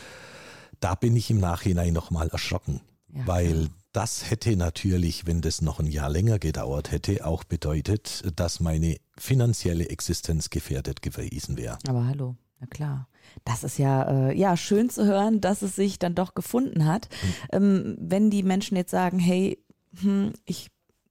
da 0.80 0.94
bin 0.94 1.16
ich 1.16 1.30
im 1.30 1.38
Nachhinein 1.38 1.92
nochmal 1.92 2.28
erschrocken, 2.28 2.80
ja, 3.12 3.26
weil 3.26 3.68
das 3.92 4.30
hätte 4.30 4.56
natürlich, 4.56 5.26
wenn 5.26 5.40
das 5.40 5.62
noch 5.62 5.80
ein 5.80 5.86
Jahr 5.86 6.08
länger 6.08 6.38
gedauert 6.38 6.92
hätte, 6.92 7.26
auch 7.26 7.44
bedeutet, 7.44 8.22
dass 8.36 8.60
meine 8.60 8.96
finanzielle 9.16 9.88
Existenz 9.88 10.50
gefährdet 10.50 11.02
gewesen 11.02 11.56
wäre. 11.56 11.78
Aber 11.88 12.06
hallo, 12.06 12.36
na 12.60 12.66
klar. 12.66 13.08
Das 13.44 13.64
ist 13.64 13.78
ja, 13.78 14.28
äh, 14.28 14.36
ja 14.36 14.56
schön 14.56 14.90
zu 14.90 15.06
hören, 15.06 15.40
dass 15.40 15.62
es 15.62 15.76
sich 15.76 15.98
dann 15.98 16.14
doch 16.14 16.34
gefunden 16.34 16.84
hat. 16.84 17.08
Mhm. 17.10 17.34
Ähm, 17.52 17.96
wenn 17.98 18.30
die 18.30 18.42
Menschen 18.42 18.76
jetzt 18.76 18.90
sagen, 18.90 19.18
hey, 19.18 19.58
hm, 20.00 20.32
ich 20.44 20.68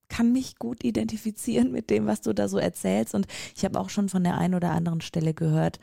kann 0.09 0.31
mich 0.31 0.57
gut 0.57 0.83
identifizieren 0.83 1.71
mit 1.71 1.89
dem, 1.89 2.07
was 2.07 2.21
du 2.21 2.33
da 2.33 2.47
so 2.47 2.57
erzählst. 2.57 3.13
Und 3.13 3.27
ich 3.55 3.63
habe 3.63 3.79
auch 3.79 3.89
schon 3.89 4.09
von 4.09 4.23
der 4.23 4.37
einen 4.37 4.55
oder 4.55 4.71
anderen 4.71 5.01
Stelle 5.01 5.33
gehört, 5.33 5.79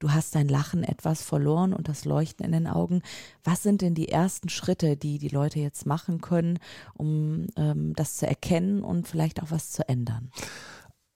du 0.00 0.10
hast 0.10 0.34
dein 0.34 0.48
Lachen 0.48 0.82
etwas 0.82 1.22
verloren 1.22 1.72
und 1.72 1.86
das 1.88 2.04
Leuchten 2.04 2.44
in 2.44 2.52
den 2.52 2.66
Augen. 2.66 3.02
Was 3.44 3.62
sind 3.62 3.82
denn 3.82 3.94
die 3.94 4.08
ersten 4.08 4.48
Schritte, 4.48 4.96
die 4.96 5.18
die 5.18 5.28
Leute 5.28 5.60
jetzt 5.60 5.86
machen 5.86 6.20
können, 6.20 6.58
um 6.94 7.46
ähm, 7.56 7.94
das 7.94 8.16
zu 8.16 8.26
erkennen 8.26 8.82
und 8.82 9.06
vielleicht 9.06 9.40
auch 9.40 9.50
was 9.52 9.70
zu 9.70 9.88
ändern? 9.88 10.32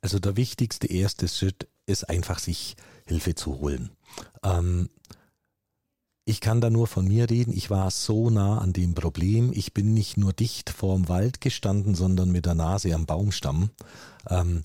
Also 0.01 0.19
der 0.19 0.37
wichtigste 0.37 0.87
erste 0.87 1.27
Schritt 1.27 1.67
ist 1.87 2.09
einfach, 2.09 2.39
sich 2.39 2.77
Hilfe 3.07 3.35
zu 3.35 3.59
holen. 3.59 3.91
Ähm, 4.45 4.91
ich 6.27 6.41
kann 6.41 6.61
da 6.61 6.71
nur 6.71 6.87
von 6.87 7.07
mir 7.07 7.29
reden. 7.29 7.53
Ich 7.53 7.71
war 7.71 7.91
so 7.91 8.31
nah 8.31 8.59
an 8.59 8.73
dem 8.73 8.95
Problem. 8.95 9.51
Ich 9.53 9.75
bin 9.75 9.93
nicht 9.93 10.17
nur 10.17 10.33
dicht 10.33 10.71
vorm 10.71 11.09
Wald 11.09 11.41
gestanden, 11.41 11.95
sondern 11.95 12.31
mit 12.31 12.47
der 12.47 12.55
Nase 12.55 12.95
am 12.95 13.07
Baumstamm. 13.07 13.71
Ähm, 14.29 14.63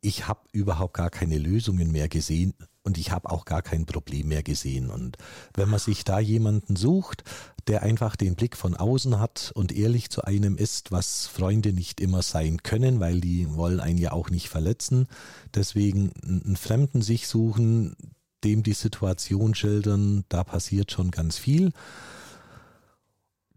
ich 0.00 0.26
habe 0.26 0.40
überhaupt 0.52 0.94
gar 0.94 1.10
keine 1.10 1.38
Lösungen 1.38 1.92
mehr 1.92 2.08
gesehen 2.08 2.54
und 2.90 2.98
ich 2.98 3.12
habe 3.12 3.30
auch 3.30 3.44
gar 3.44 3.62
kein 3.62 3.86
Problem 3.86 4.26
mehr 4.26 4.42
gesehen. 4.42 4.90
Und 4.90 5.16
wenn 5.54 5.68
man 5.68 5.78
sich 5.78 6.02
da 6.02 6.18
jemanden 6.18 6.74
sucht, 6.74 7.22
der 7.68 7.84
einfach 7.84 8.16
den 8.16 8.34
Blick 8.34 8.56
von 8.56 8.74
außen 8.74 9.20
hat 9.20 9.52
und 9.54 9.70
ehrlich 9.70 10.10
zu 10.10 10.24
einem 10.24 10.56
ist, 10.56 10.90
was 10.90 11.28
Freunde 11.28 11.72
nicht 11.72 12.00
immer 12.00 12.22
sein 12.22 12.64
können, 12.64 12.98
weil 12.98 13.20
die 13.20 13.54
wollen 13.54 13.78
einen 13.78 13.98
ja 13.98 14.10
auch 14.10 14.28
nicht 14.28 14.48
verletzen. 14.48 15.06
Deswegen 15.54 16.10
einen 16.20 16.56
Fremden 16.56 17.00
sich 17.00 17.28
suchen, 17.28 17.94
dem 18.42 18.64
die 18.64 18.72
Situation 18.72 19.54
schildern, 19.54 20.24
da 20.28 20.42
passiert 20.42 20.90
schon 20.90 21.12
ganz 21.12 21.38
viel. 21.38 21.70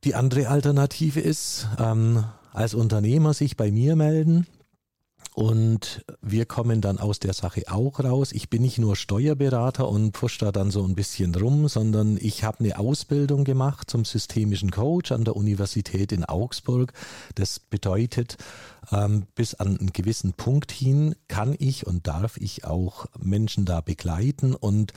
Die 0.03 0.13
andere 0.13 0.47
Alternative 0.47 1.21
ist, 1.21 1.67
ähm, 1.79 2.23
als 2.51 2.75
Unternehmer 2.75 3.33
sich 3.33 3.57
bei 3.57 3.71
mir 3.71 3.95
melden 3.95 4.45
Und 5.35 6.05
wir 6.21 6.45
kommen 6.45 6.79
dann 6.79 6.99
aus 6.99 7.19
der 7.19 7.33
Sache 7.33 7.63
auch 7.67 7.99
raus. 7.99 8.31
Ich 8.31 8.49
bin 8.51 8.61
nicht 8.61 8.77
nur 8.77 8.95
Steuerberater 8.95 9.89
und 9.89 10.11
push 10.11 10.37
da 10.37 10.51
dann 10.51 10.69
so 10.69 10.83
ein 10.83 10.93
bisschen 10.93 11.33
rum, 11.33 11.67
sondern 11.67 12.17
ich 12.21 12.43
habe 12.43 12.59
eine 12.59 12.77
Ausbildung 12.77 13.43
gemacht 13.43 13.89
zum 13.89 14.05
systemischen 14.05 14.69
Coach 14.69 15.11
an 15.11 15.23
der 15.23 15.35
Universität 15.35 16.11
in 16.11 16.23
Augsburg. 16.23 16.93
Das 17.33 17.59
bedeutet, 17.59 18.37
ähm, 18.91 19.25
bis 19.33 19.55
an 19.55 19.79
einen 19.79 19.91
gewissen 19.91 20.33
Punkt 20.33 20.71
hin 20.71 21.15
kann 21.27 21.55
ich 21.57 21.87
und 21.87 22.05
darf 22.05 22.37
ich 22.37 22.65
auch 22.65 23.07
Menschen 23.19 23.65
da 23.65 23.81
begleiten 23.81 24.53
und 24.53 24.93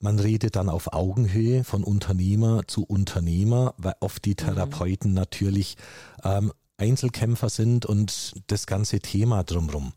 man 0.00 0.18
redet 0.18 0.56
dann 0.56 0.68
auf 0.68 0.92
Augenhöhe 0.92 1.64
von 1.64 1.82
Unternehmer 1.82 2.66
zu 2.66 2.84
Unternehmer, 2.84 3.72
weil 3.78 3.94
oft 4.00 4.24
die 4.24 4.32
mhm. 4.32 4.36
Therapeuten 4.36 5.12
mhm. 5.12 5.16
natürlich 5.16 5.76
ähm, 6.24 6.52
Einzelkämpfer 6.76 7.48
sind 7.48 7.86
und 7.86 8.34
das 8.48 8.66
ganze 8.66 8.98
Thema 9.00 9.44
drumherum 9.44 9.92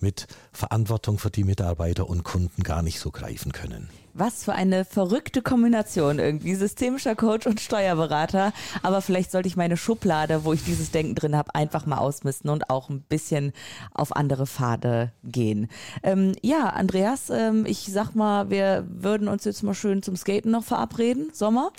mit 0.00 0.26
Verantwortung 0.52 1.18
für 1.18 1.30
die 1.30 1.44
Mitarbeiter 1.44 2.08
und 2.08 2.24
Kunden 2.24 2.62
gar 2.62 2.82
nicht 2.82 3.00
so 3.00 3.10
greifen 3.10 3.52
können. 3.52 3.90
Was 4.14 4.44
für 4.44 4.52
eine 4.52 4.84
verrückte 4.84 5.40
Kombination 5.40 6.18
irgendwie. 6.18 6.54
Systemischer 6.54 7.14
Coach 7.14 7.46
und 7.46 7.60
Steuerberater. 7.60 8.52
Aber 8.82 9.00
vielleicht 9.00 9.30
sollte 9.30 9.48
ich 9.48 9.56
meine 9.56 9.78
Schublade, 9.78 10.44
wo 10.44 10.52
ich 10.52 10.64
dieses 10.64 10.90
Denken 10.90 11.14
drin 11.14 11.34
habe, 11.34 11.54
einfach 11.54 11.86
mal 11.86 11.96
ausmisten 11.96 12.50
und 12.50 12.68
auch 12.68 12.90
ein 12.90 13.00
bisschen 13.00 13.52
auf 13.94 14.14
andere 14.14 14.46
Pfade 14.46 15.12
gehen. 15.24 15.68
Ähm, 16.02 16.32
ja, 16.42 16.68
Andreas, 16.68 17.30
ähm, 17.30 17.64
ich 17.64 17.90
sag 17.90 18.14
mal, 18.14 18.50
wir 18.50 18.84
würden 18.86 19.28
uns 19.28 19.44
jetzt 19.44 19.62
mal 19.62 19.74
schön 19.74 20.02
zum 20.02 20.16
Skaten 20.16 20.50
noch 20.50 20.64
verabreden. 20.64 21.30
Sommer? 21.32 21.70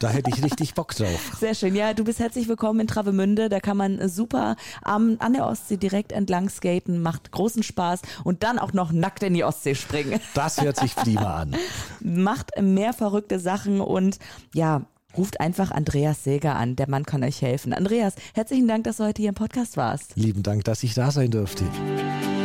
Da 0.00 0.08
hätte 0.08 0.30
ich 0.30 0.42
richtig 0.42 0.74
Bock 0.74 0.92
drauf. 0.96 1.36
Sehr 1.38 1.54
schön. 1.54 1.76
Ja, 1.76 1.94
du 1.94 2.02
bist 2.02 2.18
herzlich 2.18 2.48
willkommen 2.48 2.80
in 2.80 2.86
Travemünde. 2.88 3.48
Da 3.48 3.60
kann 3.60 3.76
man 3.76 4.08
super 4.08 4.56
am, 4.82 5.18
an 5.20 5.34
der 5.34 5.46
Ostsee 5.46 5.76
direkt 5.76 6.10
entlang 6.10 6.48
skaten. 6.48 7.00
Macht 7.00 7.30
großen 7.30 7.62
Spaß. 7.62 8.02
Und 8.24 8.42
dann 8.42 8.58
auch 8.58 8.72
noch 8.72 8.90
nackt 8.90 9.22
in 9.22 9.34
die 9.34 9.44
Ostsee 9.44 9.76
springen. 9.76 10.20
Das 10.34 10.60
hört 10.60 10.80
sich 10.80 10.96
prima 10.96 11.42
an 11.42 11.56
macht 12.00 12.50
mehr 12.60 12.92
verrückte 12.92 13.38
Sachen 13.38 13.80
und 13.80 14.18
ja, 14.54 14.82
ruft 15.16 15.40
einfach 15.40 15.70
Andreas 15.70 16.24
Säger 16.24 16.56
an. 16.56 16.76
Der 16.76 16.88
Mann 16.88 17.04
kann 17.04 17.24
euch 17.24 17.42
helfen. 17.42 17.72
Andreas, 17.72 18.14
herzlichen 18.34 18.68
Dank, 18.68 18.84
dass 18.84 18.98
du 18.98 19.04
heute 19.04 19.22
hier 19.22 19.30
im 19.30 19.34
Podcast 19.34 19.76
warst. 19.76 20.16
Lieben 20.16 20.42
Dank, 20.42 20.64
dass 20.64 20.82
ich 20.82 20.94
da 20.94 21.10
sein 21.10 21.30
durfte. 21.30 21.64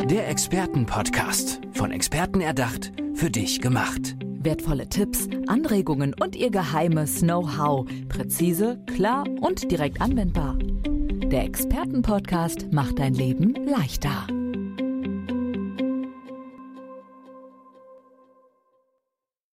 Der 0.10 0.30
Expertenpodcast. 0.30 1.62
Von 1.74 1.92
Experten 1.92 2.42
erdacht, 2.42 2.92
für 3.14 3.30
dich 3.30 3.62
gemacht. 3.62 4.16
Wertvolle 4.44 4.88
Tipps, 4.90 5.28
Anregungen 5.48 6.16
und 6.20 6.36
ihr 6.36 6.50
geheimes 6.50 7.20
Know-how. 7.20 7.88
Präzise, 8.10 8.80
klar 8.88 9.26
und 9.42 9.72
direkt 9.72 10.02
anwendbar. 10.02 10.58
Der 11.32 11.46
Expertenpodcast 11.46 12.72
macht 12.72 13.00
dein 13.00 13.14
Leben 13.14 13.54
leichter. 13.66 14.28